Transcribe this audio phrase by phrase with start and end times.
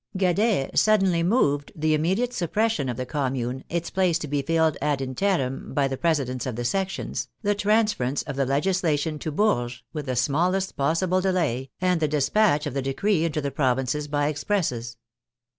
[0.17, 4.75] Guadet sud denly moved the immediate suppression of the Commune, its place to be filled
[4.81, 9.83] ad interim by the presidents of the sections, the transference of the legislation to Bourges
[9.93, 14.25] with the smallest possible delay, and the despatch of the decree into the provinces by
[14.27, 14.97] expresses.